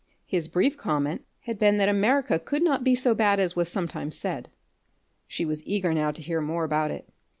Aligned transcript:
His 0.25 0.47
brief 0.47 0.77
comment 0.77 1.25
had 1.41 1.59
been 1.59 1.77
that 1.77 1.87
America 1.87 2.39
could 2.39 2.63
not 2.63 2.83
be 2.83 2.95
so 2.95 3.13
bad 3.13 3.39
as 3.39 3.55
was 3.55 3.69
sometimes 3.69 4.17
said. 4.17 4.49
She 5.27 5.45
was 5.45 5.63
eager 5.67 5.93
now 5.93 6.09
to 6.09 6.23
hear 6.23 6.41
more 6.41 6.63
about 6.63 6.89
it. 6.89 7.07